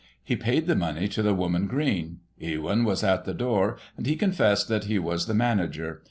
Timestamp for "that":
4.67-4.85